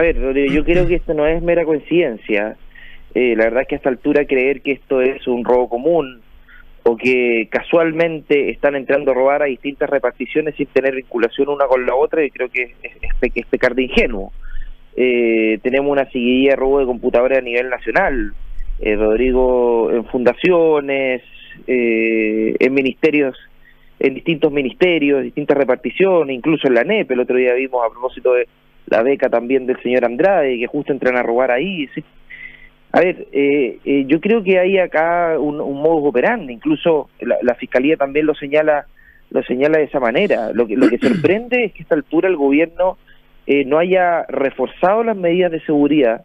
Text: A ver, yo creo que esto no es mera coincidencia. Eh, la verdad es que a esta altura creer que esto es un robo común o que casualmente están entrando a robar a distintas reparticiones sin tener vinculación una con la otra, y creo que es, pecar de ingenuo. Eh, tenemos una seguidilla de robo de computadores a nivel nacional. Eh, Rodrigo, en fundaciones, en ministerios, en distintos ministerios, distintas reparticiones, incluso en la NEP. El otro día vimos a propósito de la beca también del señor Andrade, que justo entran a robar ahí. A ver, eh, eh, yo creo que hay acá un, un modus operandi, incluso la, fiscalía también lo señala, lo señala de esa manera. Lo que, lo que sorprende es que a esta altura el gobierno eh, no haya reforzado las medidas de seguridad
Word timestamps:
A 0.00 0.02
ver, 0.02 0.16
yo 0.48 0.64
creo 0.64 0.86
que 0.86 0.94
esto 0.94 1.12
no 1.12 1.26
es 1.26 1.42
mera 1.42 1.62
coincidencia. 1.66 2.56
Eh, 3.14 3.34
la 3.36 3.44
verdad 3.44 3.62
es 3.62 3.68
que 3.68 3.74
a 3.74 3.76
esta 3.76 3.90
altura 3.90 4.24
creer 4.24 4.62
que 4.62 4.72
esto 4.72 5.02
es 5.02 5.26
un 5.26 5.44
robo 5.44 5.68
común 5.68 6.22
o 6.84 6.96
que 6.96 7.48
casualmente 7.50 8.48
están 8.48 8.76
entrando 8.76 9.10
a 9.10 9.14
robar 9.14 9.42
a 9.42 9.44
distintas 9.44 9.90
reparticiones 9.90 10.54
sin 10.54 10.68
tener 10.68 10.94
vinculación 10.94 11.50
una 11.50 11.66
con 11.66 11.84
la 11.84 11.94
otra, 11.94 12.24
y 12.24 12.30
creo 12.30 12.48
que 12.48 12.76
es, 12.82 13.46
pecar 13.50 13.74
de 13.74 13.82
ingenuo. 13.82 14.32
Eh, 14.96 15.58
tenemos 15.62 15.92
una 15.92 16.10
seguidilla 16.10 16.52
de 16.52 16.56
robo 16.56 16.78
de 16.78 16.86
computadores 16.86 17.36
a 17.36 17.42
nivel 17.42 17.68
nacional. 17.68 18.32
Eh, 18.78 18.96
Rodrigo, 18.96 19.92
en 19.92 20.06
fundaciones, 20.06 21.20
en 21.66 22.72
ministerios, 22.72 23.36
en 23.98 24.14
distintos 24.14 24.50
ministerios, 24.50 25.24
distintas 25.24 25.58
reparticiones, 25.58 26.34
incluso 26.34 26.68
en 26.68 26.74
la 26.74 26.84
NEP. 26.84 27.10
El 27.10 27.20
otro 27.20 27.36
día 27.36 27.52
vimos 27.52 27.84
a 27.84 27.90
propósito 27.90 28.32
de 28.32 28.48
la 28.90 29.02
beca 29.02 29.30
también 29.30 29.66
del 29.66 29.80
señor 29.82 30.04
Andrade, 30.04 30.58
que 30.58 30.66
justo 30.66 30.92
entran 30.92 31.16
a 31.16 31.22
robar 31.22 31.52
ahí. 31.52 31.88
A 32.92 33.00
ver, 33.00 33.28
eh, 33.32 33.78
eh, 33.84 34.04
yo 34.06 34.20
creo 34.20 34.42
que 34.42 34.58
hay 34.58 34.78
acá 34.78 35.38
un, 35.38 35.60
un 35.60 35.80
modus 35.80 36.08
operandi, 36.08 36.52
incluso 36.52 37.08
la, 37.20 37.54
fiscalía 37.54 37.96
también 37.96 38.26
lo 38.26 38.34
señala, 38.34 38.86
lo 39.30 39.42
señala 39.44 39.78
de 39.78 39.84
esa 39.84 40.00
manera. 40.00 40.50
Lo 40.52 40.66
que, 40.66 40.76
lo 40.76 40.88
que 40.88 40.98
sorprende 41.08 41.64
es 41.64 41.72
que 41.72 41.78
a 41.78 41.82
esta 41.82 41.94
altura 41.94 42.28
el 42.28 42.36
gobierno 42.36 42.98
eh, 43.46 43.64
no 43.64 43.78
haya 43.78 44.24
reforzado 44.28 45.04
las 45.04 45.16
medidas 45.16 45.52
de 45.52 45.60
seguridad 45.60 46.24